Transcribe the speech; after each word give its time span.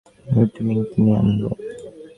আমি 0.27 0.45
টিউবিং 0.53 0.77
কিনে 0.91 1.11
আনবো। 1.19 1.49